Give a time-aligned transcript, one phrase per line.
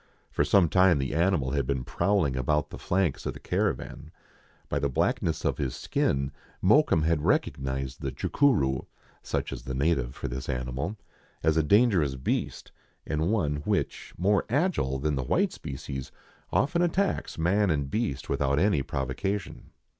[0.31, 4.09] For some time the animal had been prowling about the flanks of the caravan.
[4.67, 8.87] By the blackness of his skin Mokoum had recognized the "chucuroo"
[9.21, 10.97] (such is the native for this animal)
[11.43, 12.71] as a dangerous beast,
[13.05, 16.11] and one which, more agile than the white species,
[16.51, 19.69] often attacks man and beast without any provoca tion.